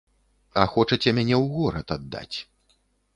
А 0.61 0.61
хочаце 0.71 1.13
мяне 1.17 1.35
ў 1.41 1.45
горад 1.57 1.87
аддаць. 1.97 2.37